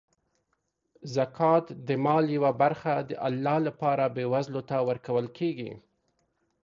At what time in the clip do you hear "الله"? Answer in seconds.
3.27-3.57